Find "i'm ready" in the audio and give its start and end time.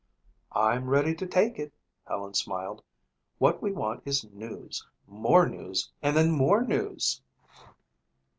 0.55-1.13